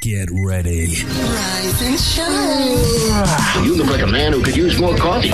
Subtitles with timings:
[0.00, 1.02] Get ready.
[1.04, 3.64] Rise and shine.
[3.64, 5.30] You look like a man who could use more coffee.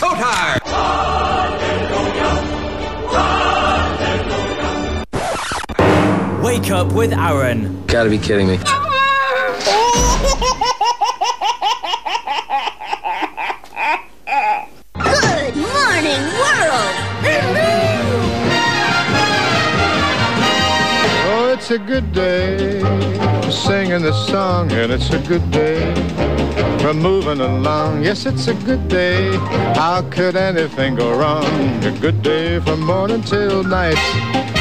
[0.00, 0.60] Showtime!
[6.42, 7.84] Wake up with Aaron.
[7.86, 8.58] Gotta be kidding me.
[21.70, 22.80] It's a good day
[23.42, 25.94] for singing this song, and it's a good day
[26.80, 28.02] for moving along.
[28.02, 29.36] Yes, it's a good day.
[29.76, 31.44] How could anything go wrong?
[31.84, 34.02] A good day from morning till night.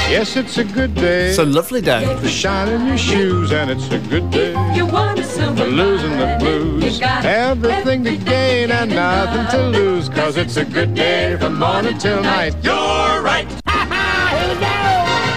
[0.07, 2.05] Yes, it's a good day It's a lovely day.
[2.17, 7.01] for shining your shoes, and it's a good day for losing the blues.
[7.01, 12.21] Everything to gain and nothing to lose, cause it's a good day from morning till
[12.21, 12.53] night.
[12.63, 13.58] You're right!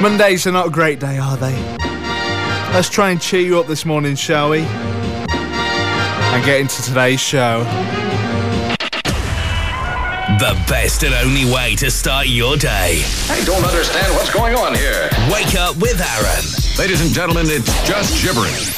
[0.02, 1.55] Mondays are not a great day, are they?
[2.74, 4.62] Let's try and cheer you up this morning, shall we?
[4.62, 7.63] And get into today's show.
[10.40, 13.04] The best and only way to start your day.
[13.30, 15.09] I don't understand what's going on here.
[15.32, 16.45] Wake up with Aaron.
[16.80, 18.74] Ladies and gentlemen, it's just gibberish.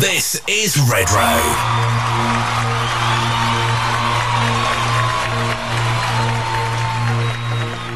[0.00, 1.97] This is Red Road.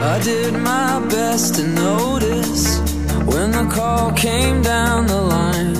[0.04, 2.80] I did my best to notice
[3.24, 5.74] when the call came down the line.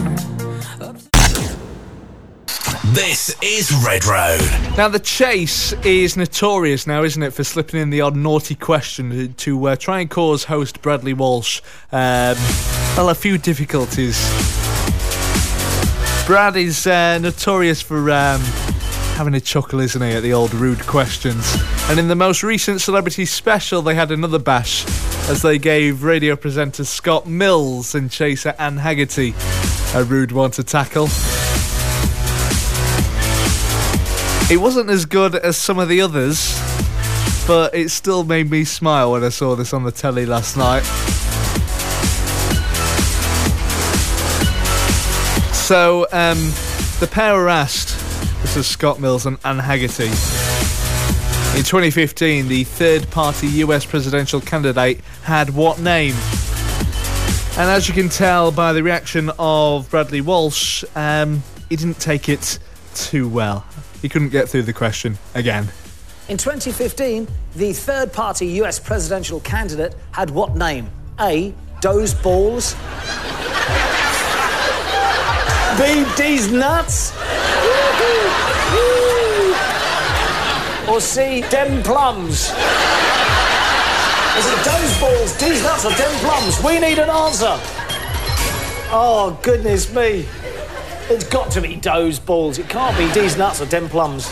[2.95, 4.49] This is Red Road.
[4.77, 9.35] Now, the chase is notorious now, isn't it, for slipping in the odd naughty question
[9.35, 12.37] to uh, try and cause host Bradley Walsh, um,
[12.97, 14.21] well, a few difficulties.
[16.29, 18.41] Brad is uh, notorious for um,
[19.13, 21.57] having a chuckle, isn't he, at the old rude questions.
[21.89, 24.85] And in the most recent celebrity special, they had another bash
[25.29, 29.35] as they gave radio presenter Scott Mills and chaser Anne Hegerty
[29.95, 31.05] a rude one to tackle.
[34.51, 36.59] It wasn't as good as some of the others,
[37.47, 40.83] but it still made me smile when I saw this on the telly last night.
[45.55, 46.39] So, um,
[47.01, 47.92] the pair were asked,
[48.43, 50.09] this is Scott Mills and Anne Hegerty.
[51.57, 56.15] In 2015, the third party US presidential candidate had what name?
[57.57, 62.29] And as you can tell by the reaction of Bradley Walsh, um, he didn't take
[62.29, 62.59] it
[62.95, 63.65] too well.
[64.01, 65.69] He couldn't get through the question again.
[66.29, 70.91] In 2015, the third party US presidential candidate had what name?
[71.21, 71.55] A.
[71.81, 72.75] Doe's balls.
[75.79, 76.05] B.
[76.17, 77.13] Deez Nuts.
[80.89, 81.43] Or C.
[81.51, 82.51] Dem plums.
[84.39, 86.63] Is it Doe's balls, Deez Nuts, or Dem plums?
[86.63, 87.59] We need an answer.
[88.95, 90.27] Oh, goodness me.
[91.09, 92.59] It's got to be Doe's balls.
[92.59, 94.29] It can't be Deez Nuts or Dem plums.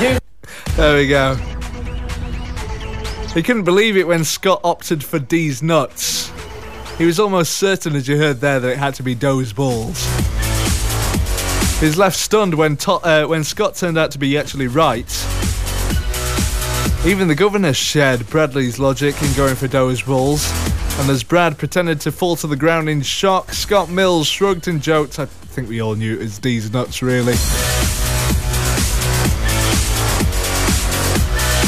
[0.00, 0.18] You
[0.76, 1.36] There we go.
[3.34, 6.30] He couldn't believe it when Scott opted for D's nuts.
[6.98, 10.06] He was almost certain, as you heard there, that it had to be Doe's balls.
[11.82, 15.04] Was left stunned when, to- uh, when Scott turned out to be actually right.
[17.04, 20.50] Even the governor shared Bradley's logic in going for Doe's balls.
[21.00, 24.80] And as Brad pretended to fall to the ground in shock, Scott Mills shrugged and
[24.80, 25.18] joked.
[25.18, 27.34] I think we all knew it was Deez Nuts, really.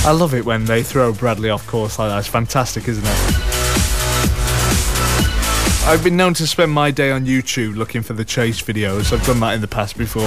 [0.08, 2.18] I love it when they throw Bradley off course like that.
[2.20, 3.55] It's fantastic, isn't it?
[5.88, 9.12] I've been known to spend my day on YouTube looking for the chase videos.
[9.12, 10.26] I've done that in the past before.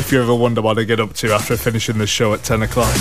[0.00, 2.62] If you ever wonder what I get up to after finishing the show at 10
[2.62, 2.92] o'clock.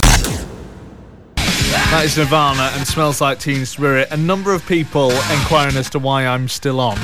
[1.35, 4.09] That is Nirvana and Smells Like Teen Spirit.
[4.11, 6.99] A number of people inquiring as to why I'm still on.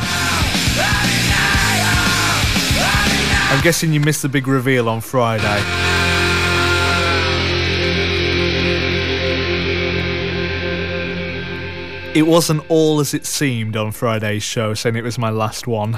[3.50, 5.91] I'm guessing you missed the big reveal on Friday.
[12.14, 15.94] It wasn't all as it seemed on Friday's show, saying it was my last one.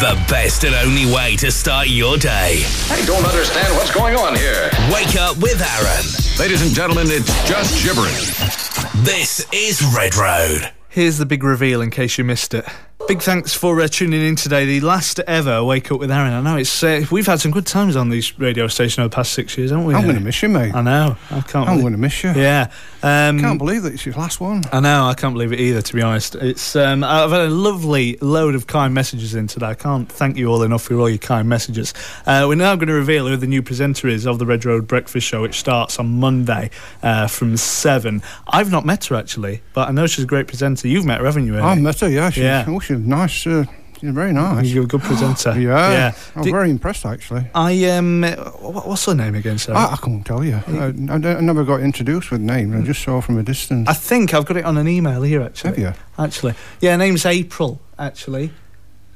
[0.00, 2.64] The best and only way to start your day.
[2.90, 4.70] I don't understand what's going on here.
[4.92, 6.04] Wake up with Aaron.
[6.36, 8.34] Ladies and gentlemen, it's just gibberish.
[9.04, 10.72] This is Red Road.
[10.88, 12.66] Here's the big reveal in case you missed it.
[13.08, 14.66] Big thanks for uh, tuning in today.
[14.66, 16.34] The last ever Wake Up with Aaron.
[16.34, 19.14] I know it's uh, we've had some good times on these radio stations over the
[19.14, 19.94] past six years, haven't we?
[19.94, 20.74] I'm going to miss you, mate.
[20.74, 21.16] I know.
[21.30, 21.70] I can't.
[21.70, 22.32] I'm going to miss you.
[22.32, 22.70] Yeah.
[23.00, 24.64] Um, Can't believe that it's your last one.
[24.72, 26.34] I know, I can't believe it either, to be honest.
[26.34, 29.66] It's um, I've had a lovely load of kind messages in today.
[29.66, 31.94] I can't thank you all enough for all your kind messages.
[32.26, 34.88] Uh, we're now going to reveal who the new presenter is of the Red Road
[34.88, 36.70] Breakfast Show, which starts on Monday
[37.04, 38.20] uh, from 7.
[38.48, 40.88] I've not met her, actually, but I know she's a great presenter.
[40.88, 41.56] You've met her, haven't you?
[41.56, 42.30] I met her, yeah.
[42.30, 42.64] She's, Yeah.
[42.66, 43.46] Oh, she's nice.
[43.46, 43.64] Uh,
[44.00, 44.66] she's very nice.
[44.66, 45.58] You're a good presenter.
[45.60, 45.90] Yeah.
[45.92, 46.12] Yeah.
[46.36, 47.46] I'm Did- very impressed, actually.
[47.54, 49.78] I, um, what, what's her name again, sorry?
[49.78, 50.60] I, I can't tell you.
[50.66, 52.74] I, I, I never got introduced with names.
[52.74, 53.88] I just saw from a distance.
[53.88, 55.70] I think I've got it on an email here, actually.
[55.70, 55.92] Have you?
[56.18, 56.54] Actually.
[56.80, 58.52] Yeah, her name's April, actually.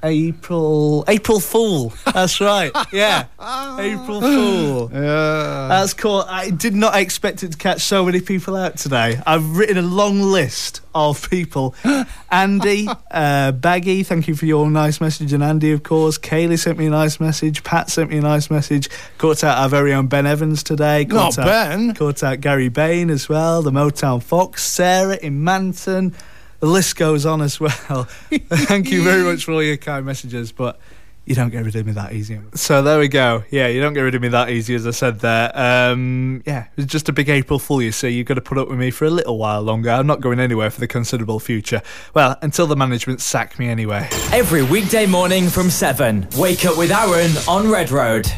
[0.02, 1.92] April April Fool.
[2.12, 2.70] That's right.
[2.92, 3.26] Yeah.
[3.78, 4.90] April Fool.
[4.92, 5.68] Yeah.
[5.68, 6.24] That's cool.
[6.28, 9.20] I did not expect it to catch so many people out today.
[9.26, 11.74] I've written a long list of people.
[12.30, 15.32] Andy, uh, Baggy, thank you for your nice message.
[15.32, 16.18] And Andy, of course.
[16.18, 17.64] Kaylee sent me a nice message.
[17.64, 18.88] Pat sent me a nice message.
[19.18, 21.04] Caught out our very own Ben Evans today.
[21.04, 21.94] Not out, Ben.
[21.94, 23.62] Caught out Gary Bain as well.
[23.62, 24.64] The Motown Fox.
[24.64, 26.14] Sarah in Manton.
[26.62, 28.04] The list goes on as well.
[28.30, 30.52] thank you very much for all your kind messages.
[30.52, 30.78] But
[31.24, 32.38] you don't get rid of me that easy.
[32.54, 33.42] So there we go.
[33.50, 35.50] Yeah, you don't get rid of me that easy, as I said there.
[35.58, 38.10] Um, yeah, it was just a big April Fool, you see.
[38.10, 39.90] You've got to put up with me for a little while longer.
[39.90, 41.82] I'm not going anywhere for the considerable future.
[42.14, 44.08] Well, until the management sack me anyway.
[44.32, 46.28] Every weekday morning from 7.
[46.36, 48.30] Wake up with Aaron on Red Road.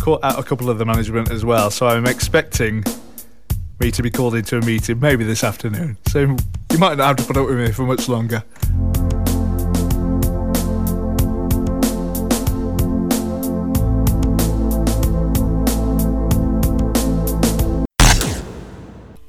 [0.00, 2.82] Caught out a couple of the management as well, so I'm expecting
[3.80, 5.96] me to be called into a meeting maybe this afternoon.
[6.08, 8.42] So you might not have to put up with me for much longer.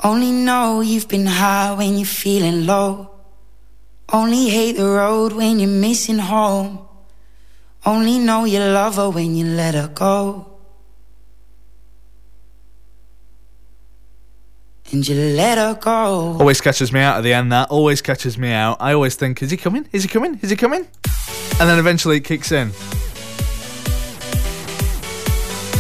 [0.04, 3.10] Only know you've been high when you're feeling low.
[4.14, 6.88] Only hate the road when you're missing home.
[7.86, 10.55] Only know you love her when you let her go.
[14.96, 16.38] And you let her go.
[16.40, 17.70] Always catches me out at the end, that.
[17.70, 18.78] Always catches me out.
[18.80, 19.90] I always think, is he coming?
[19.92, 20.40] Is he coming?
[20.42, 20.88] Is he coming?
[21.60, 22.72] And then eventually it kicks in.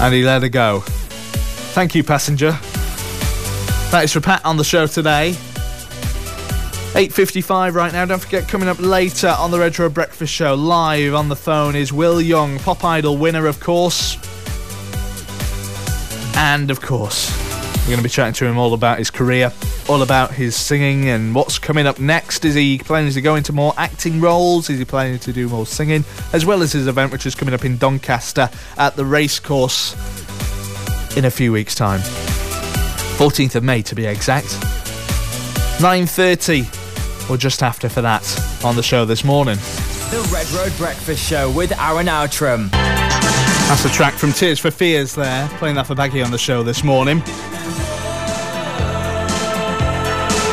[0.01, 0.81] And he let her go.
[0.81, 2.51] Thank you, passenger.
[3.91, 5.31] That is for Pat on the show today.
[6.91, 8.03] 8.55 right now.
[8.03, 11.77] Don't forget, coming up later on the Red Road Breakfast Show, live on the phone
[11.77, 14.18] is Will Young, Pop Idol winner, of course.
[16.35, 17.44] And, of course,
[17.85, 19.53] we're going to be chatting to him all about his career,
[19.87, 22.43] all about his singing and what's coming up next.
[22.43, 24.71] Is he planning to go into more acting roles?
[24.71, 26.03] Is he planning to do more singing?
[26.33, 28.49] As well as his event, which is coming up in Doncaster
[28.79, 29.93] at the racecourse
[31.15, 31.99] in a few weeks' time.
[33.19, 34.47] 14th of May to be exact.
[35.77, 38.25] 9.30 or just after for that
[38.65, 39.57] on the show this morning.
[40.09, 42.69] The Red Road Breakfast Show with Aaron Outram.
[42.71, 46.63] That's a track from Tears for Fears there, playing that for Baggy on the show
[46.63, 47.21] this morning.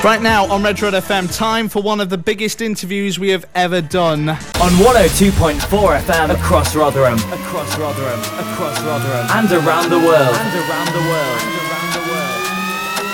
[0.04, 3.46] Right now on Red Road FM, time for one of the biggest interviews we have
[3.54, 4.30] ever done.
[4.30, 4.36] On
[4.82, 5.60] 102.4
[6.00, 7.18] FM across Rotherham.
[7.32, 8.18] Across Rotherham.
[8.18, 9.28] Across Rotherham.
[9.30, 10.34] And around the world.
[10.34, 11.38] And around the world.
[11.38, 12.42] And around the world.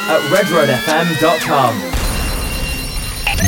[0.08, 1.74] At redroadfm.com.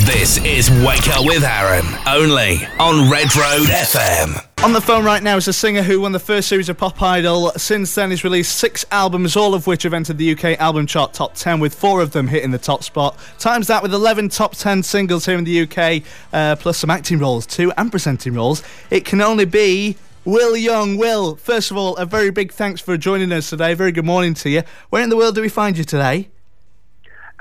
[0.04, 4.49] This is Wake Up with Aaron, only on Red Road FM.
[4.62, 7.00] On the phone right now is a singer who won the first series of Pop
[7.00, 7.50] Idol.
[7.52, 11.14] Since then, he's released six albums, all of which have entered the UK album chart
[11.14, 13.18] top 10, with four of them hitting the top spot.
[13.38, 16.02] Times that with 11 top 10 singles here in the UK,
[16.34, 18.62] uh, plus some acting roles too, and presenting roles.
[18.90, 19.96] It can only be
[20.26, 20.98] Will Young.
[20.98, 23.72] Will, first of all, a very big thanks for joining us today.
[23.72, 24.62] Very good morning to you.
[24.90, 26.28] Where in the world do we find you today?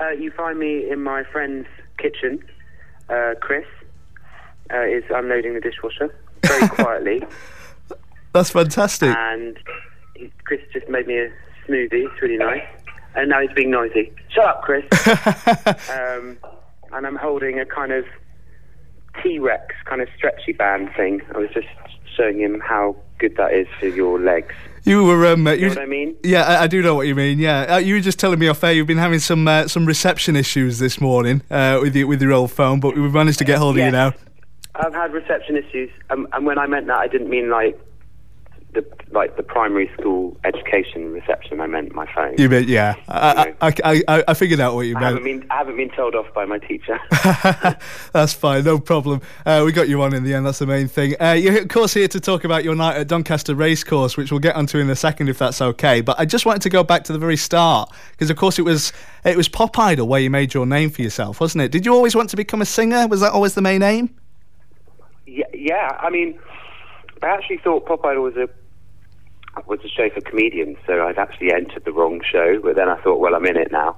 [0.00, 1.68] Uh, you find me in my friend's
[1.98, 2.42] kitchen.
[3.10, 3.66] Uh, Chris
[4.72, 7.22] uh, is unloading the dishwasher very quietly,
[8.32, 9.14] That's fantastic.
[9.16, 9.58] and
[10.16, 11.30] he, Chris just made me a
[11.66, 12.06] smoothie.
[12.10, 12.62] It's really nice.
[13.14, 14.12] And now he's being noisy.
[14.28, 14.84] Shut up, Chris.
[15.90, 16.38] um,
[16.92, 18.04] and I'm holding a kind of
[19.22, 21.20] T-Rex kind of stretchy band thing.
[21.34, 21.66] I was just
[22.16, 24.54] showing him how good that is for your legs.
[24.84, 26.16] You were, um, You you know what I mean?
[26.22, 27.38] Yeah, I, I do know what you mean.
[27.38, 29.84] Yeah, uh, you were just telling me off air you've been having some uh, some
[29.84, 33.44] reception issues this morning uh, with your with your old phone, but we've managed to
[33.44, 34.14] get hold of you now.
[34.84, 37.78] I've had reception issues, um, and when I meant that, I didn't mean like
[38.72, 41.60] the like the primary school education reception.
[41.60, 42.34] I meant my phone.
[42.38, 42.94] You mean yeah?
[43.08, 45.40] I, I, I, I, I figured out what you I haven't meant.
[45.42, 46.98] been I haven't been told off by my teacher.
[48.12, 49.22] That's fine, no problem.
[49.44, 50.46] Uh, we got you on in the end.
[50.46, 51.20] That's the main thing.
[51.20, 54.40] Uh, you're of course here to talk about your night at Doncaster Racecourse, which we'll
[54.40, 56.00] get onto in a second if that's okay.
[56.00, 58.62] But I just wanted to go back to the very start because, of course, it
[58.62, 58.92] was
[59.24, 61.72] it was Pop Idol where you made your name for yourself, wasn't it?
[61.72, 63.06] Did you always want to become a singer?
[63.08, 64.14] Was that always the main aim?
[65.60, 66.38] Yeah, I mean,
[67.22, 68.48] I actually thought Pop Idol was a
[69.66, 72.60] was a show for comedians, so I'd actually entered the wrong show.
[72.62, 73.96] But then I thought, well, I'm in it now.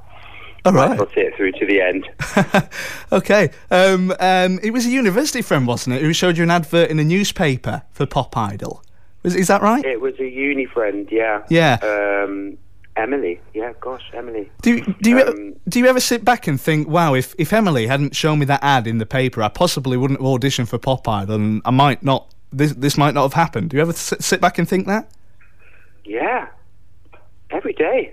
[0.64, 0.99] All right.
[0.99, 2.09] I'll see it through to the end.
[3.12, 3.50] Okay.
[3.71, 6.99] Um, um, it was a university friend, wasn't it, who showed you an advert in
[6.99, 8.83] a newspaper for Pop Idol?
[9.23, 9.85] Was, is that right?
[9.85, 11.42] It was a uni friend, yeah.
[11.50, 11.75] Yeah.
[11.83, 12.57] Um,
[12.96, 14.50] Emily, yeah, gosh, Emily.
[14.61, 17.34] Do you, do you ever, Um, do you ever sit back and think, wow, if,
[17.38, 20.68] if Emily hadn't shown me that ad in the paper, I possibly wouldn't have auditioned
[20.68, 22.28] for Pop Idol, and I might not.
[22.54, 23.70] This this might not have happened.
[23.70, 25.11] Do you ever sit, sit back and think that?
[26.04, 26.49] Yeah,
[27.50, 28.12] every day.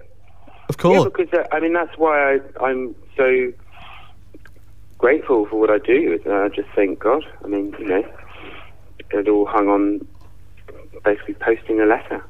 [0.70, 1.00] Of course.
[1.00, 3.52] Yeah, because uh, I mean that's why I, I'm so
[4.98, 6.18] grateful for what I do.
[6.26, 8.04] uh, I just thank God, I mean, you know,
[9.12, 10.08] it all hung on
[11.04, 12.24] basically posting a letter.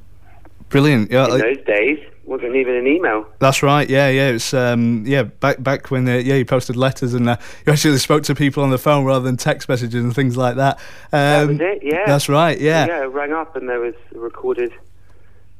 [0.70, 1.12] Brilliant.
[1.12, 3.26] Yeah, In those days, wasn't even an email.
[3.40, 3.90] That's right.
[3.90, 4.30] Yeah, yeah.
[4.30, 5.24] It's um, yeah.
[5.24, 8.64] Back back when uh, yeah, you posted letters and uh, you actually spoke to people
[8.64, 10.78] on the phone rather than text messages and things like that.
[11.12, 11.80] Um, That was it.
[11.84, 12.06] Yeah.
[12.06, 12.60] That's right.
[12.60, 12.86] Yeah.
[12.86, 14.72] Yeah, it rang up and there was a recorded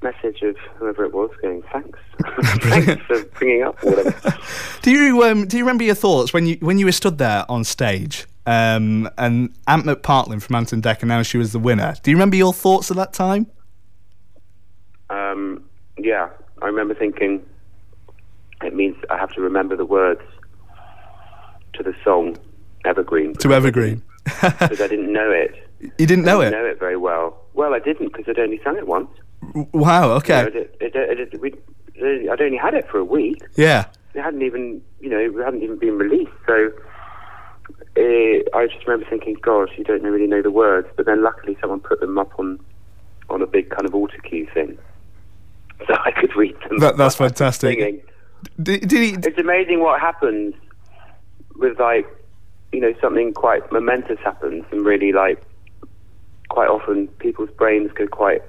[0.04, 2.00] message of whoever it was going, "Thanks,
[2.64, 4.38] thanks for bringing up whatever."
[4.82, 7.46] Do you um, do you remember your thoughts when you when you were stood there
[7.50, 11.96] on stage um, and Ant McPartlin from Ant and Dec announced you as the winner?
[12.02, 13.48] Do you remember your thoughts at that time?
[15.10, 15.64] Um,
[15.98, 16.30] yeah,
[16.62, 17.46] I remember thinking
[18.64, 20.22] it means I have to remember the words
[21.74, 22.38] to the song
[22.86, 24.02] Evergreen To Evergreen.
[24.26, 25.56] because I didn't know it.
[25.98, 26.50] You didn't know I it.
[26.50, 27.40] didn't know it very well.
[27.54, 29.08] Well, I didn't because I'd only sung it once.
[29.72, 30.12] Wow.
[30.16, 30.44] Okay.
[30.44, 31.54] You know, it, it, it, it, we,
[32.30, 33.42] I'd only had it for a week.
[33.56, 33.86] Yeah.
[34.14, 36.34] It hadn't even, you know, it hadn't even been released.
[36.46, 36.70] So
[37.98, 40.90] uh, I just remember thinking, gosh, you don't really know the words.
[40.98, 42.60] But then luckily someone put them up on
[43.30, 44.78] on a big kind of auto cue thing,
[45.88, 46.80] so I could read them.
[46.80, 48.06] That, that's fantastic.
[48.62, 49.18] Did, did he?
[49.28, 50.54] It's amazing what happens
[51.56, 52.08] with like,
[52.72, 55.42] you know, something quite momentous happens, and really like,
[56.50, 58.42] quite often people's brains go quite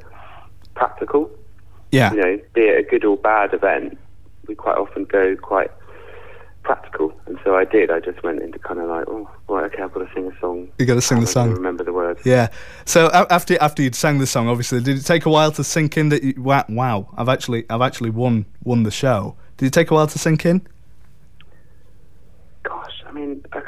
[0.75, 1.30] practical.
[1.90, 2.12] Yeah.
[2.12, 3.99] You know, be it a good or bad event,
[4.46, 5.70] we quite often go quite
[6.74, 7.90] practical, and so I did.
[7.90, 10.40] I just went into kind of like, oh, right, okay, I've got to sing a
[10.40, 10.70] song.
[10.78, 11.50] You got to sing the I've got to song.
[11.54, 12.20] Remember the words.
[12.24, 12.46] Yeah.
[12.84, 15.96] So after after you'd sang the song, obviously, did it take a while to sink
[15.96, 16.22] in that?
[16.22, 19.34] You, wow, wow, I've actually I've actually won won the show.
[19.56, 20.64] Did it take a while to sink in?
[22.62, 23.58] Gosh, I mean, I,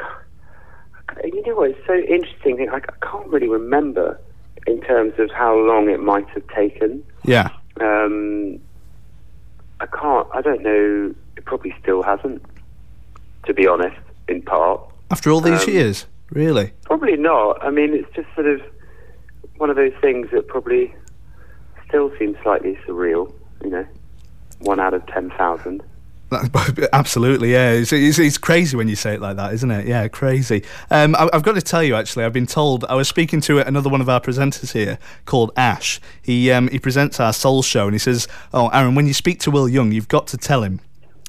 [1.09, 1.71] I- you know what?
[1.71, 2.69] It's so interesting.
[2.71, 4.21] I, I can't really remember
[4.69, 7.03] in terms of how long it might have taken.
[7.25, 7.49] Yeah.
[7.81, 8.61] Um,
[9.81, 10.29] I can't.
[10.33, 11.15] I don't know.
[11.37, 12.43] It probably still hasn't.
[13.47, 13.97] To be honest,
[14.29, 14.81] in part,
[15.11, 16.73] After all these Um, years, really?
[16.85, 17.63] probably not.
[17.63, 18.61] I mean, it's just sort of
[19.57, 20.95] one of those things that probably
[21.89, 23.33] still seems slightly surreal.
[23.65, 23.87] You know,
[24.61, 25.83] one out of ten thousand.
[26.95, 27.73] Absolutely, yeah.
[27.73, 29.87] It's, it's, it's crazy when you say it like that, isn't it?
[29.87, 30.63] Yeah, crazy.
[30.91, 32.85] Um, I, I've got to tell you, actually, I've been told.
[32.87, 36.01] I was speaking to another one of our presenters here called Ash.
[36.23, 39.41] He um, he presents our Soul Show, and he says, "Oh, Aaron, when you speak
[39.41, 40.81] to Will Young, you've got to tell him."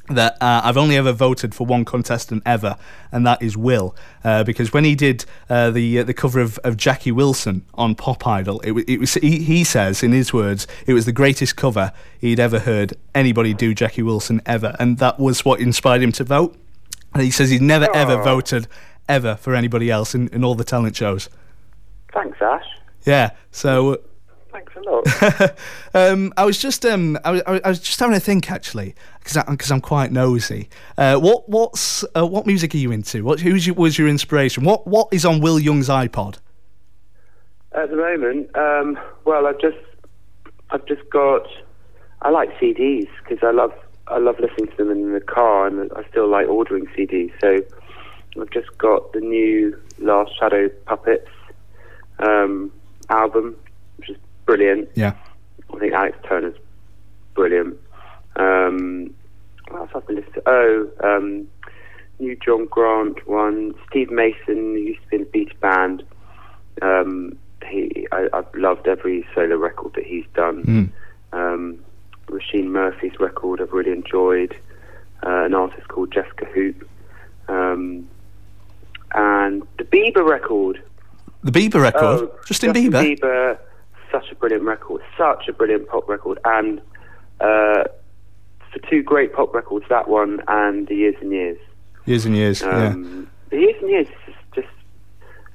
[0.10, 2.76] That uh, I've only ever voted for one contestant ever,
[3.10, 3.96] and that is Will,
[4.26, 7.96] uh, because when he did uh, the uh, the cover of, of Jackie Wilson on
[7.96, 11.56] Pop Idol, it, it was he, he says in his words, it was the greatest
[11.56, 16.12] cover he'd ever heard anybody do Jackie Wilson ever, and that was what inspired him
[16.12, 16.58] to vote.
[17.14, 18.24] And he says he's never ever Oh.
[18.24, 18.68] voted
[19.08, 21.30] ever for anybody else in, in all the talent shows.
[22.14, 22.66] Thanks, Ash.
[23.06, 24.02] Yeah, so
[24.54, 25.56] Thanks a lot.
[25.96, 28.52] um, I was just um, I was, I was- I was just having a think
[28.52, 30.70] actually because because I'm quite nosy.
[30.98, 33.24] Uh, what what's uh, what music are you into?
[33.24, 34.64] What who's your, was your inspiration?
[34.64, 36.38] What what is on Will Young's iPod?
[37.76, 39.78] At the moment, um, well, I've just,
[40.70, 41.48] I've just got.
[42.22, 43.74] I like CDs because I love,
[44.08, 47.32] I love listening to them in the car, and I still like ordering CDs.
[47.42, 47.62] So,
[48.40, 51.28] I've just got the new Last Shadow Puppets
[52.20, 52.72] um,
[53.10, 53.56] album,
[54.46, 54.90] brilliant.
[54.96, 55.14] Yeah.
[55.74, 56.56] I think Alex Turner's
[57.34, 57.78] brilliant.
[58.36, 59.14] Um,
[59.70, 60.42] what else have I been listening to?
[60.46, 61.48] Oh, um,
[62.20, 63.74] new John Grant one.
[63.90, 66.04] Steve Mason, who used to be in the Beta Band.
[66.82, 70.92] Um, he, I, I've loved every solo record that he's done.
[71.32, 71.80] Um,
[72.28, 74.56] Róisín Murphy's record I've really enjoyed.
[75.26, 76.88] Uh, an artist called Jesca Hoop.
[77.48, 78.08] Um,
[79.16, 80.84] and the Bieber record.
[81.44, 83.18] The Bieber record, Oh, Justin, Justin Bieber.
[83.20, 83.58] Bieber,
[84.14, 86.80] such a brilliant record, such a brilliant pop record, and
[87.42, 87.84] uh,
[88.72, 91.58] for two great pop records, that one and the Years and Years.
[92.06, 92.62] Years and years.
[92.62, 92.88] yeah.
[92.88, 94.68] Um, The Years and Years is just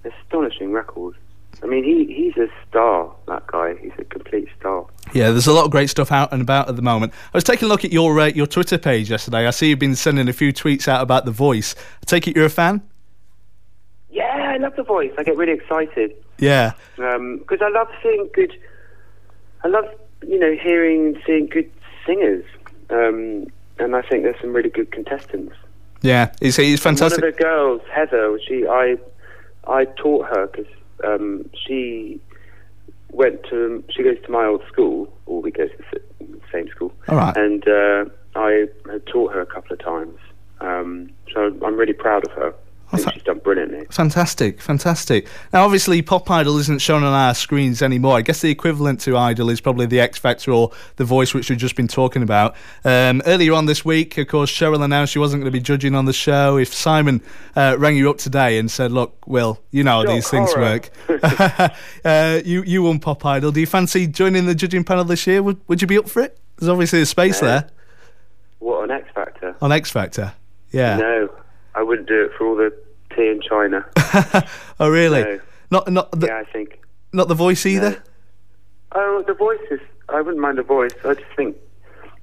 [0.04, 1.14] an astonishing record.
[1.62, 3.12] I mean, he he's a star.
[3.26, 4.86] That guy, he's a complete star.
[5.12, 7.12] Yeah, there's a lot of great stuff out and about at the moment.
[7.32, 9.46] I was taking a look at your uh, your Twitter page yesterday.
[9.46, 11.74] I see you've been sending a few tweets out about The Voice.
[12.02, 12.82] I take it you're a fan.
[14.10, 15.12] Yeah, I love the voice.
[15.18, 16.72] I get really excited Yeah.
[16.96, 18.52] Because I love seeing good.
[19.64, 19.86] I love
[20.26, 21.70] you know hearing and seeing good
[22.06, 22.44] singers,
[22.90, 23.46] um,
[23.78, 25.54] and I think there's some really good contestants.
[26.02, 26.32] Yeah.
[26.40, 27.20] He's, he's fantastic.
[27.20, 28.96] One of the girls, Heather, she I
[29.66, 30.72] I taught her because
[31.04, 32.20] um, she
[33.10, 36.92] went to she goes to my old school, or we go to the same school.
[37.08, 37.36] All right.
[37.36, 38.04] And uh,
[38.34, 40.18] I had taught her a couple of times,
[40.60, 42.54] um, so I'm really proud of her.
[42.90, 43.86] I think she's done brilliantly.
[43.90, 45.26] Fantastic, fantastic.
[45.52, 48.16] Now, obviously, Pop Idol isn't shown on our screens anymore.
[48.16, 51.50] I guess the equivalent to Idol is probably the X Factor or The Voice, which
[51.50, 52.54] we've just been talking about.
[52.84, 55.94] Um, earlier on this week, of course, Cheryl announced she wasn't going to be judging
[55.94, 56.56] on the show.
[56.56, 57.20] If Simon
[57.54, 60.52] uh, rang you up today and said, "Look, Will, you know how Shock these things
[60.52, 60.62] horror.
[60.62, 60.90] work.
[62.04, 63.52] uh, you you won Pop Idol.
[63.52, 65.42] Do you fancy joining the judging panel this year?
[65.42, 66.38] Would Would you be up for it?
[66.56, 67.68] There's obviously a space there
[68.58, 69.54] What on X Factor!
[69.60, 70.32] on X Factor.
[70.72, 70.96] Yeah.
[70.96, 71.30] No,
[71.78, 72.70] I wouldn't do it for all the
[73.14, 73.84] tea in China.
[74.80, 75.22] Oh, really?
[75.22, 75.40] No.
[75.70, 76.78] Not not the yeah, I think.
[77.12, 78.02] not the Voice either.
[78.92, 79.80] Oh, the voices.
[80.08, 80.92] I wouldn't mind the voice.
[81.04, 81.56] I just think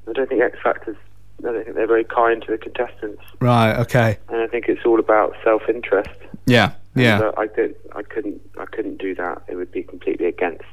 [0.07, 0.97] I don't think X Factors.
[1.39, 3.77] I don't think they're very kind to the contestants, Right.
[3.81, 4.17] Okay.
[4.29, 6.09] and I think it's all about self-interest.
[6.45, 6.73] Yeah.
[6.95, 7.31] Yeah.
[7.37, 7.75] I don't.
[7.93, 8.41] I couldn't.
[8.57, 9.43] I couldn't do that.
[9.49, 10.63] It would be completely against.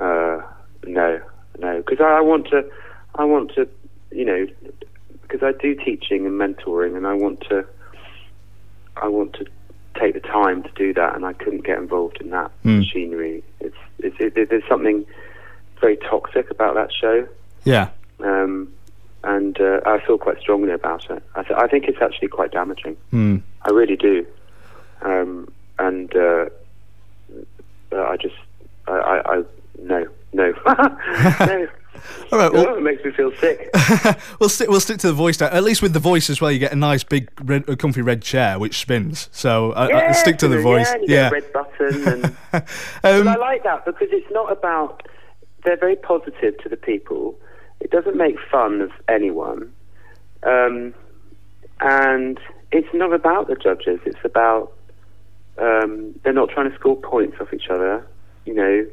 [0.00, 0.40] Uh,
[0.86, 1.20] no,
[1.58, 2.68] no, because I, I want to.
[3.16, 3.68] I want to.
[4.10, 4.46] You know,
[5.28, 7.64] because I do teaching and mentoring, and I want to.
[8.96, 9.46] I want to
[10.00, 12.78] take the time to do that, and I couldn't get involved in that Hmm.
[12.78, 13.42] machinery.
[13.60, 15.04] It's, it's it, there's something
[15.80, 17.28] very toxic about that show,
[17.64, 17.88] Yeah.
[18.20, 18.72] um,
[19.22, 21.22] and uh, I feel quite strongly about it.
[21.36, 22.96] I, th- I think it's actually quite damaging.
[23.10, 23.36] Hmm.
[23.62, 24.26] I really do.
[25.02, 26.46] Um, and uh,
[27.92, 28.34] uh, I just,
[28.88, 29.42] I, I, I
[29.80, 31.68] no, no, no.
[32.32, 32.50] All right.
[32.52, 33.70] Oh, Well, it makes me feel sick.
[34.40, 34.68] we'll stick.
[34.68, 35.40] We'll stick to the voice.
[35.40, 35.46] Now.
[35.48, 38.02] At least with the voice as well, you get a nice big, red, uh, comfy
[38.02, 39.28] red chair which spins.
[39.32, 40.92] So I, I stick to the yeah, voice.
[41.06, 42.34] get a red button, and Um,
[43.02, 45.06] but I like that because it's not about.
[45.64, 47.38] They're very positive to the people.
[47.80, 49.72] It doesn't make fun of anyone,
[50.42, 50.94] um,
[51.80, 52.38] and
[52.72, 54.00] it's not about the judges.
[54.04, 54.72] It's about
[55.58, 58.06] um, they're not trying to score points off each other.
[58.44, 58.86] You know,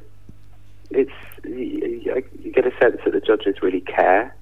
[0.96, 1.12] it's
[1.44, 2.24] you,
[2.54, 4.36] get a sense that the judges really care,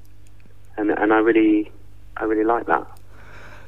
[0.78, 1.72] and and I really,
[2.18, 2.88] I really like that.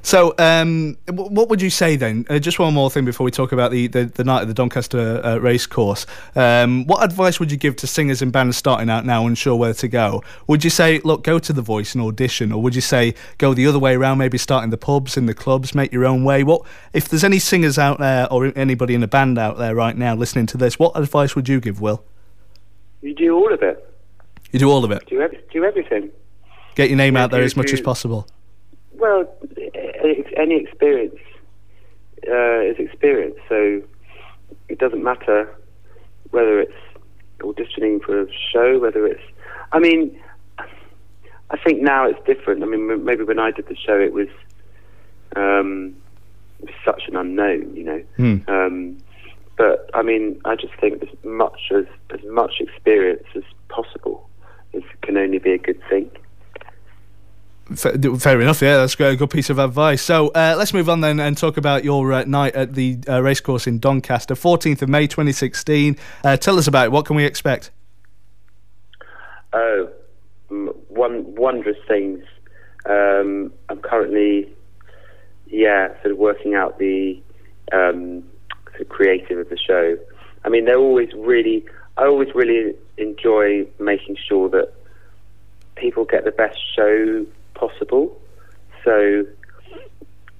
[0.05, 2.27] So, um, what would you say then?
[2.29, 4.53] Uh, just one more thing before we talk about the, the, the night of the
[4.53, 6.05] Doncaster uh, race course.
[6.35, 9.73] Um, what advice would you give to singers and bands starting out now, unsure where
[9.73, 10.23] to go?
[10.45, 13.55] Would you say, look, go to the voice and audition, or would you say go
[13.55, 16.23] the other way around, maybe start in the pubs, in the clubs, make your own
[16.23, 16.43] way?
[16.43, 16.61] What
[16.93, 20.13] if there's any singers out there or anybody in a band out there right now
[20.13, 20.77] listening to this?
[20.77, 22.05] What advice would you give, Will?
[23.05, 23.87] You do all of it.
[24.51, 25.05] You do all of it.
[25.07, 26.09] Do ev- do everything.
[26.75, 28.27] Get your name Yeah, out there do- as much do- as possible.
[28.93, 29.31] Well,
[30.37, 31.15] any experience
[32.27, 33.81] uh, is experience, so
[34.69, 35.53] it doesn't matter
[36.31, 36.73] whether it's
[37.41, 39.21] auditioning for a show, whether it's.
[39.71, 40.19] I mean,
[41.51, 42.63] I think now it's different.
[42.63, 44.29] I mean, maybe when I did the show, it was,
[45.35, 45.95] um,
[46.61, 48.01] it was such an unknown, you know.
[48.17, 48.37] Hmm.
[48.47, 48.97] Um,
[49.57, 54.29] but I mean, I just think as much as as much experience as possible
[54.73, 56.09] is can only be a good thing.
[57.75, 59.99] Fair enough, yeah, that's a good piece of advice.
[59.99, 63.23] So uh, let's move on then and talk about your uh, night at the uh,
[63.23, 65.97] racecourse in Doncaster, 14th of May 2016.
[66.23, 66.91] Uh, tell us about it.
[66.91, 67.71] What can we expect?
[69.51, 69.89] Oh,
[70.51, 72.23] m- one wondrous things.
[72.87, 74.53] Um, I'm currently,
[75.47, 77.19] yeah, sort of working out the
[77.71, 78.23] um,
[78.83, 79.97] creative of the show.
[80.43, 81.65] I mean, they're always really.
[81.97, 84.73] I always really enjoy making sure that
[85.75, 88.19] people get the best show possible.
[88.83, 89.25] So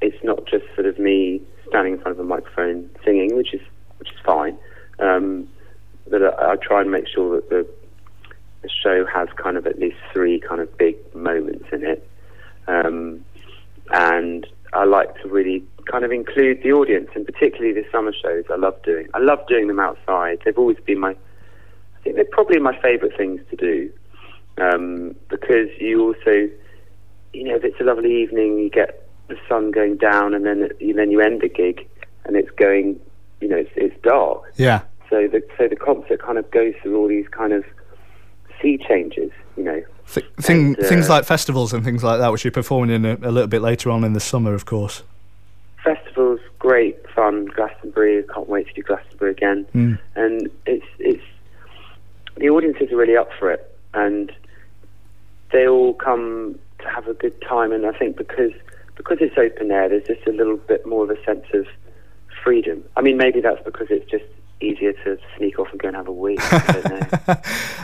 [0.02, 3.62] it's not just sort of me standing in front of a microphone singing, which is
[4.00, 4.58] which is fine.
[5.00, 5.48] Um,
[6.10, 7.68] but I, I try and make sure that the
[8.62, 12.08] the show has kind of at least three kind of big moments in it.
[12.68, 13.24] Um,
[13.92, 18.44] and I like to really kind of include the audience, and particularly the summer shows.
[18.52, 19.08] I love doing.
[19.14, 20.40] I love doing them outside.
[20.44, 21.12] They've always been my.
[21.12, 23.92] I think they're probably my favourite things to do,
[24.62, 26.50] um, because you also,
[27.34, 30.64] you know, if it's a lovely evening, you get the sun going down, and then
[30.64, 31.88] it, then you end the gig,
[32.26, 33.00] and it's going,
[33.40, 34.44] you know, it's, it's dark.
[34.58, 34.82] Yeah.
[35.10, 37.64] So the so the concert kind of goes through all these kind of
[38.66, 39.84] sea changes, you know.
[40.12, 43.06] Th- thing, And, uh, things like festivals and things like that, which you're performing in
[43.06, 45.04] a, a little bit later on in the summer, of course.
[45.84, 47.46] festivals, great fun.
[47.46, 49.68] Glastonbury, I can't wait to do Glastonbury again.
[49.76, 50.00] Mm.
[50.16, 51.24] And it's it's
[52.38, 53.62] the audiences are really up for it,
[53.94, 54.32] and
[55.52, 57.72] they all come to have a good time.
[57.72, 58.52] And I think because
[58.98, 61.68] because it's open air, there's just a little bit more of a sense of
[62.44, 62.84] freedom.
[62.98, 64.26] I mean, maybe that's because it's just
[64.62, 66.38] easier to sneak off and go and have a wee.
[66.40, 67.36] I don't know.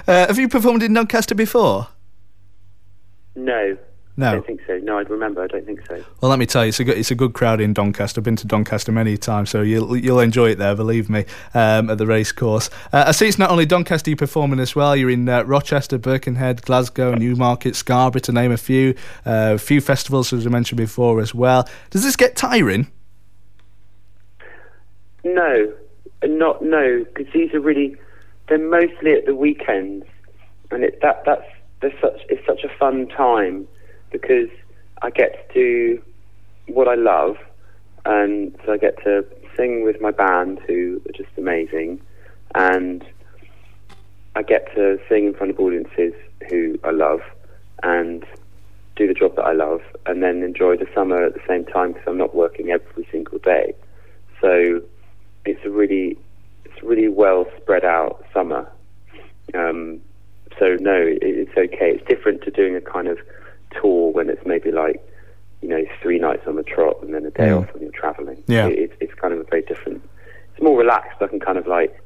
[0.08, 1.88] Uh, have you performed in Doncaster before?
[3.36, 3.78] no.
[4.18, 4.28] No.
[4.30, 4.78] I don't think so.
[4.80, 5.42] No, I'd remember.
[5.42, 6.04] I don't think so.
[6.20, 8.20] Well, let me tell you, it's a good, it's a good crowd in Doncaster.
[8.20, 11.90] I've been to Doncaster many times, so you'll you'll enjoy it there, believe me, um,
[11.90, 12.70] at the racecourse.
[12.92, 14.98] Uh, I see it's not only Doncaster you're performing as well.
[14.98, 18.96] You're in uh, Rochester, Birkenhead, Glasgow, Newmarket, Scarborough, to name a few.
[19.26, 21.68] Uh, a few festivals, as I mentioned before, as well.
[21.90, 22.92] Does this get tiring?
[25.24, 25.74] No,
[26.24, 27.96] not no, because these are really
[28.48, 30.06] they're mostly at the weekends,
[30.70, 31.46] and it that that's
[32.02, 33.68] such it's such a fun time
[34.12, 34.50] because
[35.02, 36.04] I get to do
[36.68, 37.38] what I love,
[38.06, 39.26] and so I get to
[39.58, 42.02] sing with my band who are just amazing,
[42.56, 43.04] and
[44.36, 46.14] I get to sing in front of audiences
[46.50, 47.22] who I love,
[47.84, 48.24] and
[48.96, 51.94] do the job that I love, and then enjoy the summer at the same time
[51.94, 53.74] because I'm not working every single day.
[54.40, 54.82] So
[55.45, 56.17] it's a really
[56.65, 58.69] it's really well spread out summer.
[59.54, 59.99] Um,
[60.60, 61.91] so no, it, it's okay.
[61.95, 63.17] It's different to doing a kind of
[63.82, 65.01] tour when it's maybe like
[65.62, 67.62] you know three nights on the trot and then a day Mm.
[67.63, 68.43] off when you're traveling.
[68.47, 68.67] Yeah.
[68.67, 70.01] it, it's it's kind of a very different.
[70.54, 71.21] It's more relaxed.
[71.21, 71.97] I can kind of like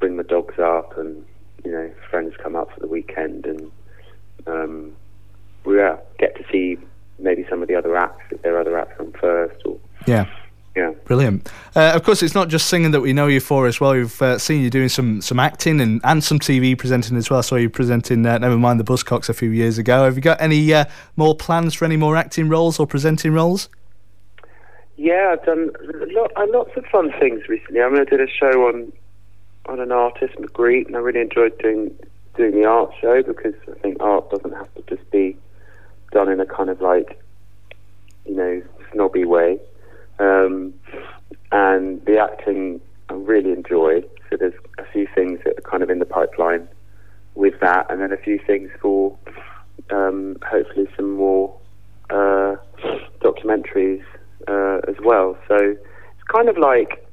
[0.00, 1.24] bring the dogs up and
[1.64, 3.70] you know friends come up for the weekend and
[4.46, 4.92] um,
[5.64, 6.76] we uh, get to see
[7.20, 10.26] maybe some of the other acts if there are other acts on first or Yeah.
[10.76, 10.92] Yeah.
[11.04, 11.50] Brilliant.
[11.76, 13.92] Uh, of course, it's not just singing that we know you for as well.
[13.92, 17.40] We've uh, seen you doing some some acting and, and some TV presenting as well.
[17.40, 20.04] I saw you presenting uh, Nevermind the Buzzcocks a few years ago.
[20.04, 23.68] Have you got any uh, more plans for any more acting roles or presenting roles?
[24.96, 25.70] Yeah, I've done
[26.12, 27.82] lot, uh, lots of fun things recently.
[27.82, 28.92] I mean, I did a show on
[29.66, 31.94] on an artist, Magritte, and I really enjoyed doing
[32.36, 35.36] doing the art show because I think art doesn't have to just be
[36.12, 37.20] done in a kind of like
[38.24, 39.58] you know snobby way.
[40.22, 40.72] Um,
[41.50, 44.02] and the acting I really enjoy.
[44.30, 46.68] So there's a few things that are kind of in the pipeline
[47.34, 49.16] with that, and then a few things for
[49.90, 51.54] um, hopefully some more
[52.10, 52.56] uh,
[53.20, 54.02] documentaries
[54.48, 55.36] uh, as well.
[55.48, 57.06] So it's kind of like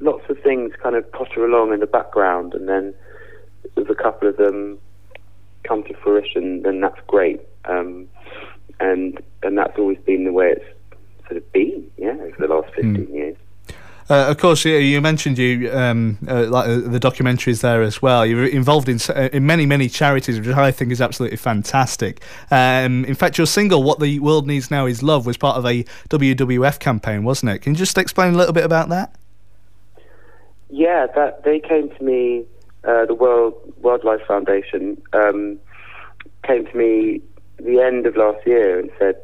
[0.00, 2.94] lots of things kind of potter along in the background, and then
[3.76, 4.78] if a couple of them
[5.64, 7.40] come to fruition, then that's great.
[7.64, 8.08] Um,
[8.78, 10.79] and and that's always been the way it's
[11.30, 13.36] sort of been, yeah, over the last 15 years.
[14.10, 18.02] Uh, of course, you, you mentioned you um, uh, like uh, the documentaries there as
[18.02, 18.26] well.
[18.26, 22.20] You're involved in uh, in many many charities, which I think is absolutely fantastic.
[22.50, 25.64] Um, in fact, your single "What the World Needs Now Is Love" was part of
[25.64, 27.60] a WWF campaign, wasn't it?
[27.60, 29.14] Can you just explain a little bit about that?
[30.70, 32.46] Yeah, that they came to me.
[32.82, 35.60] Uh, the World Wildlife Foundation um,
[36.42, 37.20] came to me
[37.58, 39.20] the end of last year and said,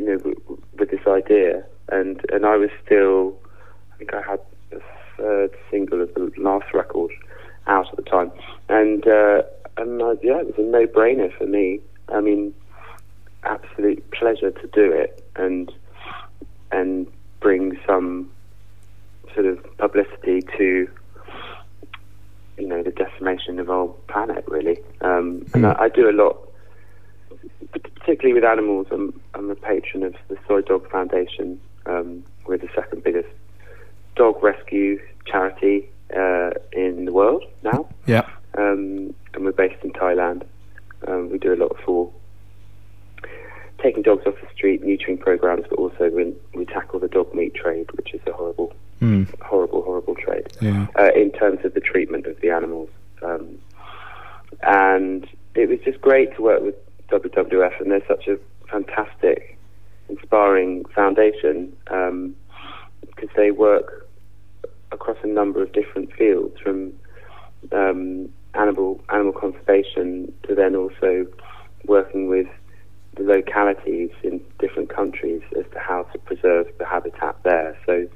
[0.00, 3.36] you know, w- w- with this idea, and and I was still,
[3.92, 4.80] I think I had the
[5.16, 7.10] third single of the last record
[7.66, 8.32] out at the time,
[8.70, 9.42] and uh,
[9.76, 11.80] and uh, yeah, it was a no-brainer for me.
[12.08, 12.54] I mean,
[13.42, 15.70] absolute pleasure to do it, and
[16.72, 17.06] and
[17.40, 18.30] bring some
[19.34, 20.88] sort of publicity to
[22.56, 24.78] you know the decimation of our planet really.
[25.02, 26.49] Um, and I, I do a lot
[28.00, 32.68] particularly with animals I'm, I'm a patron of the Soi Dog Foundation um, we're the
[32.74, 33.28] second biggest
[34.16, 38.26] dog rescue charity uh, in the world now Yeah.
[38.58, 40.42] um, and we're based in Thailand
[41.06, 42.10] um, we do a lot for
[43.82, 47.54] taking dogs off the street, neutering programs, but also we, we tackle the dog meat
[47.54, 49.26] trade, which is a horrible, Mm.
[49.40, 50.86] horrible, horrible trade Yeah.
[50.98, 52.90] uh, in terms of the treatment of the animals.
[53.22, 53.56] Um,
[54.62, 56.74] and it was just great to work with
[57.10, 58.38] WWF, and they're such a
[58.70, 59.58] fantastic,
[60.08, 62.34] inspiring foundation um,
[63.06, 64.08] because they work
[64.92, 66.92] across a number of different fields, from
[67.72, 71.26] um, animal animal conservation to then also
[71.86, 72.46] working with
[73.16, 77.76] the localities in different countries as to how to preserve the habitat there.
[77.86, 78.06] So,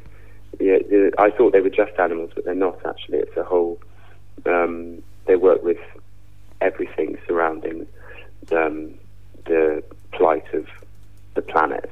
[0.60, 0.78] yeah,
[1.18, 3.18] I thought they were just animals, but they're not actually.
[3.18, 3.80] It's a whole.
[4.46, 5.78] Um, they work with
[6.60, 7.86] everything surrounding
[8.52, 8.94] um,
[9.46, 10.66] the plight of
[11.34, 11.90] the planet.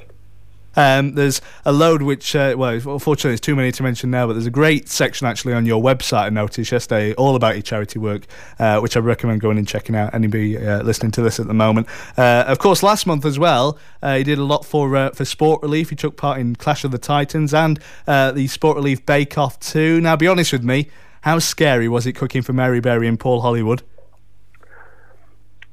[0.75, 4.35] Um, there's a load which, uh, well, unfortunately, it's too many to mention now, but
[4.35, 7.99] there's a great section actually on your website I noticed yesterday, all about your charity
[7.99, 8.27] work,
[8.59, 10.15] uh, which I recommend going and checking out.
[10.15, 11.89] Anybody uh, listening to this at the moment.
[12.17, 15.25] Uh, of course, last month as well, uh, you did a lot for uh, for
[15.25, 15.91] Sport Relief.
[15.91, 19.61] You took part in Clash of the Titans and uh, the Sport Relief Bake Off
[19.61, 20.01] too.
[20.01, 20.89] Now, be honest with me,
[21.23, 23.83] how scary was it cooking for Mary Berry and Paul Hollywood?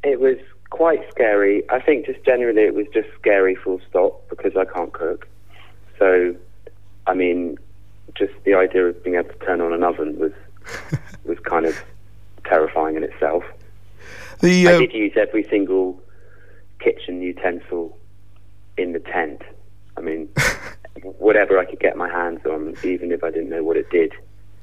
[0.03, 0.37] It was
[0.69, 1.63] quite scary.
[1.69, 5.27] I think just generally it was just scary full stop because I can't cook.
[5.97, 6.35] So,
[7.07, 7.57] I mean,
[8.15, 10.31] just the idea of being able to turn on an oven was
[11.25, 11.77] was kind of
[12.45, 13.43] terrifying in itself.
[14.39, 16.01] The, I uh, did use every single
[16.79, 17.97] kitchen utensil
[18.77, 19.41] in the tent.
[19.97, 20.29] I mean,
[21.01, 24.13] whatever I could get my hands on, even if I didn't know what it did,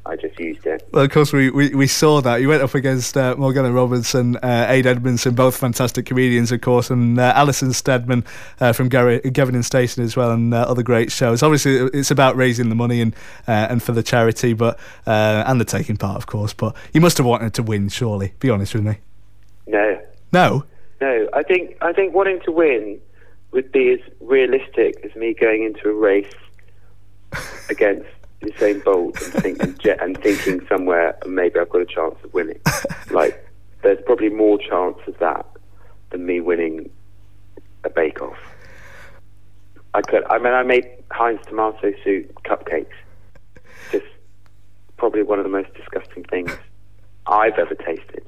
[0.09, 0.87] I just used it.
[0.93, 2.41] Well, of course, we, we, we saw that.
[2.41, 6.91] You went up against uh, Morgana Robinson, uh, Ade Edmondson, both fantastic comedians, of course,
[6.91, 8.25] and uh, Alison Steadman
[8.61, 11.43] uh, from Gary, Gavin and Stacey as well, and uh, other great shows.
[11.43, 13.15] Obviously, it's about raising the money and
[13.49, 16.53] uh, and for the charity, but uh, and the taking part, of course.
[16.53, 18.33] But you must have wanted to win, surely.
[18.41, 18.99] Be honest with me.
[19.67, 20.01] No,
[20.33, 20.65] No.
[21.01, 21.29] no.
[21.35, 23.01] I think I think wanting to win
[23.53, 26.33] would be as realistic as me going into a race
[27.71, 28.07] against
[28.43, 32.33] Usain Bolt and, think, and, je- and thinking somewhere maybe I've got a chance of
[32.35, 32.61] winning.
[33.11, 33.49] like,
[33.83, 35.47] there's probably more chance of that
[36.11, 36.91] than me winning
[37.85, 38.39] a Bake Off.
[39.95, 40.25] I could.
[40.25, 42.87] I mean, I made Heinz tomato soup cupcakes.
[43.91, 44.05] Just
[44.99, 46.53] probably one of the most disgusting things
[47.27, 48.25] I've ever tasted.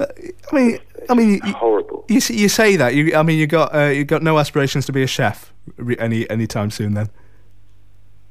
[0.00, 0.06] I
[0.54, 0.78] mean,
[1.08, 2.04] I mean, you, horrible.
[2.08, 2.94] You, you say that.
[2.94, 5.96] You, I mean, you got uh, you got no aspirations to be a chef re-
[5.98, 6.94] any any time soon.
[6.94, 7.08] Then.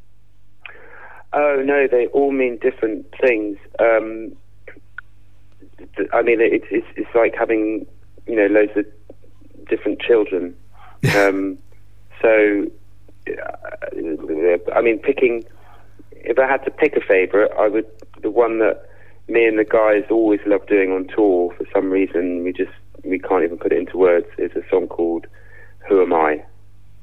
[1.33, 3.59] Oh no, they all mean different things.
[3.79, 4.35] Um,
[5.97, 7.87] th- I mean, it's it's it's like having
[8.27, 8.87] you know loads of
[9.69, 10.57] different children.
[11.17, 11.59] um,
[12.23, 12.67] so,
[13.29, 15.45] uh, I mean, picking.
[16.13, 17.87] If I had to pick a favourite, I would
[18.23, 18.89] the one that
[19.29, 21.55] me and the guys always love doing on tour.
[21.57, 22.73] For some reason, we just
[23.05, 24.27] we can't even put it into words.
[24.39, 25.27] Is a song called
[25.89, 26.43] "Who Am I."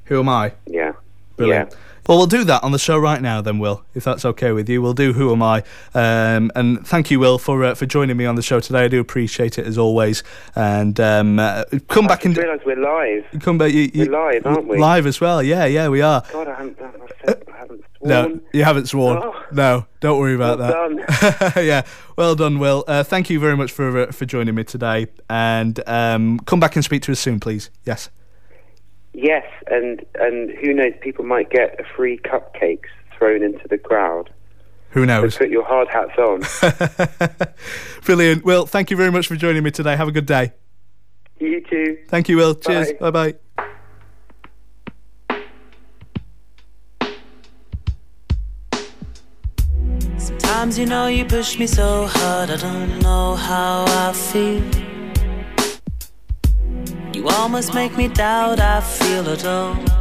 [0.06, 0.52] Who am I?
[0.66, 0.92] Yeah.
[1.36, 1.74] Brilliant.
[2.06, 4.68] Well, we'll do that on the show right now, then, Will, if that's okay with
[4.68, 4.80] you.
[4.80, 5.64] We'll do Who Am I?
[5.92, 8.84] Um, and thank you, Will, for uh, for joining me on the show today.
[8.84, 10.22] I do appreciate it as always.
[10.54, 13.42] And um, uh, come back and realise we're live.
[13.42, 13.72] come back.
[13.72, 14.78] You, you, We're live, aren't we?
[14.78, 15.42] Live as well.
[15.42, 16.22] Yeah, yeah, we are.
[16.32, 19.18] God, I haven't, I haven't, I haven't No, you haven't sworn.
[19.24, 19.34] Oh.
[19.50, 21.56] No, don't worry about Well that.
[21.64, 21.82] yeah,
[22.14, 22.84] well done, Will.
[22.86, 25.08] Uh, thank you very much for uh, for joining me today.
[25.28, 27.68] And um, come back and speak to us soon, please.
[27.84, 28.10] Yes.
[29.18, 30.92] Yes, and and who knows?
[31.00, 34.28] People might get free cupcakes thrown into the crowd.
[34.90, 35.36] Who So knows?
[35.38, 37.48] put your hard hats on.
[38.04, 38.44] Brilliant.
[38.44, 39.96] Will, thank you very much for joining me today.
[39.96, 40.52] Have a good day.
[41.40, 41.96] you too.
[42.08, 42.54] Thank you, Will.
[42.56, 42.92] Cheers.
[43.00, 43.10] Bye.
[43.10, 43.34] Bye bye.
[50.18, 54.62] Sometimes you know you push me so hard, I don't know how I feel.
[57.26, 59.95] You almost make me doubt I feel at all.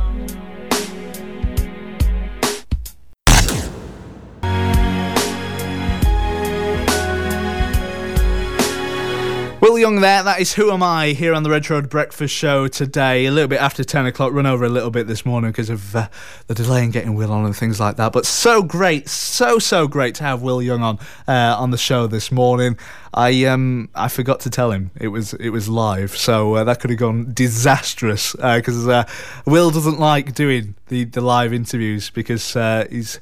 [9.66, 12.68] Will Young there, that is Who Am I here on the Red Road Breakfast Show
[12.68, 13.26] today.
[13.26, 15.96] A little bit after 10 o'clock, run over a little bit this morning because of
[15.96, 16.08] uh,
[16.46, 18.14] the delay in getting Will on and things like that.
[18.14, 22.06] But so great, so, so great to have Will Young on uh, on the show
[22.06, 22.78] this morning.
[23.12, 26.80] I um I forgot to tell him it was it was live, so uh, that
[26.80, 29.06] could have gone disastrous because uh,
[29.48, 33.20] Will doesn't like doing the, the live interviews because uh, he's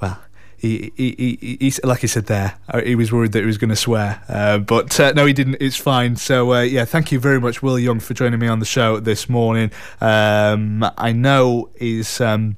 [0.00, 0.18] well,
[0.60, 3.58] he, he, he, he's like I said there, uh, he was worried that he was
[3.58, 5.56] going to swear, uh, but uh, no, he didn't.
[5.60, 6.16] It's fine.
[6.16, 9.00] So uh, yeah, thank you very much, Will Young, for joining me on the show
[9.00, 9.70] this morning.
[10.00, 12.20] Um, I know he's.
[12.20, 12.56] Um,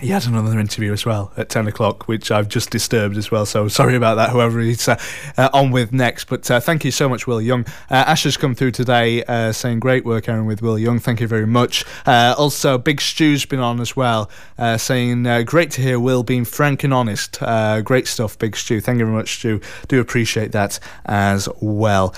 [0.00, 3.46] he had another interview as well at 10 o'clock, which I've just disturbed as well.
[3.46, 5.00] So sorry about that, whoever he's uh,
[5.36, 6.24] uh, on with next.
[6.24, 7.64] But uh, thank you so much, Will Young.
[7.90, 10.98] Uh, Ash has come through today uh, saying, Great work, Aaron, with Will Young.
[10.98, 11.84] Thank you very much.
[12.04, 14.30] Uh, also, Big Stu's been on as well,
[14.76, 17.38] saying, Great to hear Will being frank and honest.
[17.84, 18.80] great stuff, Big Stu.
[18.80, 19.60] Thank you very much, Stu.
[19.88, 22.14] Do appreciate that as well.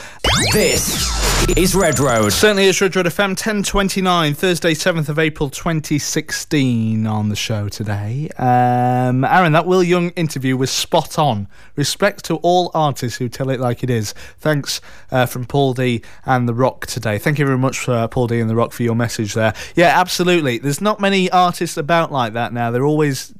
[0.52, 2.32] This is Red Road.
[2.32, 8.28] Certainly is Red Road FM 1029, Thursday, 7th of April 2016 on the show today.
[8.38, 11.46] Um, Aaron, that Will Young interview was spot on.
[11.76, 14.12] Respect to all artists who tell it like it is.
[14.38, 17.18] Thanks uh, from Paul D and The Rock today.
[17.18, 19.54] Thank you very much, uh, Paul D and The Rock, for your message there.
[19.74, 20.58] Yeah, absolutely.
[20.58, 22.70] There's not many artists about like that now.
[22.70, 23.32] They're always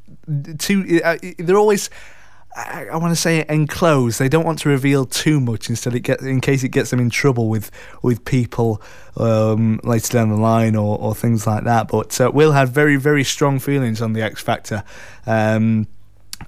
[0.59, 1.01] too.
[1.05, 1.91] Uh, they're always.
[2.57, 4.19] I, I want to say enclosed.
[4.19, 7.01] They don't want to reveal too much instead it get in case it gets them
[7.01, 7.71] in trouble with
[8.03, 8.81] with people
[9.17, 11.89] um, later down the line or, or things like that.
[11.89, 14.85] But uh, Will had very very strong feelings on the X Factor.
[15.27, 15.89] Um,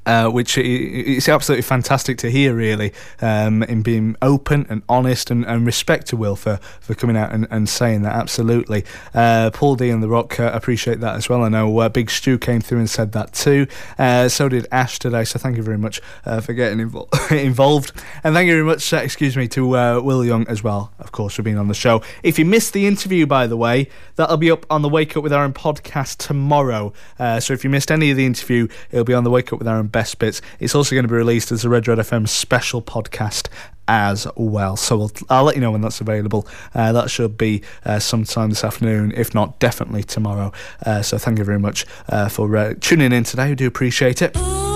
[0.04, 5.44] uh, which is absolutely fantastic to hear, really, um, in being open and honest and,
[5.44, 8.14] and, respect to Will for, for coming out and, and saying that.
[8.14, 8.84] Absolutely.
[9.14, 11.42] Uh, Paul D and The Rock uh, appreciate that as well.
[11.42, 13.66] I know uh, Big Stu came through and said that too.
[13.98, 15.24] Uh, so did Ash today.
[15.24, 17.92] So thank you very much uh, for getting invo- involved.
[18.22, 21.42] And thank you very much, excuse me, to Will Young as well, of course, for
[21.42, 22.02] being on the show.
[22.22, 25.22] If you missed the interview, by the way, that'll be up on the Wake Up
[25.22, 26.92] with Aaron podcast tomorrow.
[27.18, 29.68] so if you missed any of the interview, it'll be on the Wake Up with
[29.68, 30.40] Aaron best bits.
[30.60, 33.48] It's also going to be released as a Red Road FM special podcast
[33.88, 34.76] as well.
[34.76, 36.46] So we'll, I'll let you know when that's available.
[36.74, 40.52] Uh, that should be uh, sometime this afternoon, if not definitely tomorrow.
[40.84, 43.50] Uh, so thank you very much uh, for uh, tuning in today.
[43.50, 44.36] We do appreciate it.
[44.36, 44.66] Ooh,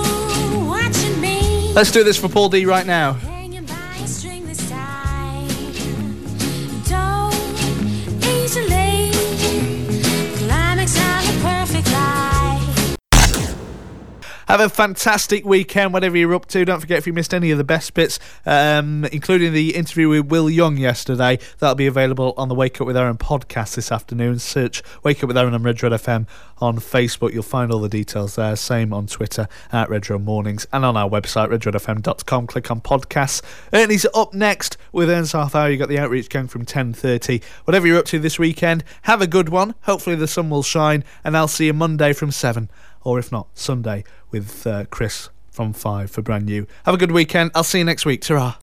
[1.73, 3.17] Let's do this for Paul D right now.
[14.51, 16.65] Have a fantastic weekend, whatever you're up to.
[16.65, 20.27] Don't forget if you missed any of the best bits, um, including the interview with
[20.27, 24.41] Will Young yesterday, that'll be available on the Wake Up with Aaron podcast this afternoon.
[24.41, 26.27] Search Wake Up with Aaron on Red Road FM
[26.59, 27.33] on Facebook.
[27.33, 28.57] You'll find all the details there.
[28.57, 32.49] Same on Twitter at Red Road Mornings and on our website, redroadfm.com.
[32.49, 33.43] Click on podcasts.
[33.73, 35.71] Ernie's up next with Ern's Half Hour.
[35.71, 37.41] you got the outreach going from 10.30.
[37.67, 39.77] Whatever you're up to this weekend, have a good one.
[39.83, 42.69] Hopefully the sun will shine and I'll see you Monday from 7
[43.03, 46.67] or if not, Sunday with uh, Chris from 5 for brand new.
[46.85, 47.51] Have a good weekend.
[47.55, 48.23] I'll see you next week.
[48.23, 48.59] Ta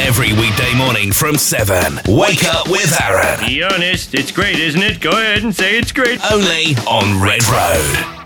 [0.00, 2.00] Every weekday morning from 7.
[2.08, 3.46] Wake up with Aaron.
[3.46, 5.00] Be honest, it's great, isn't it?
[5.00, 6.20] Go ahead and say it's great.
[6.30, 8.21] Only on Red Road.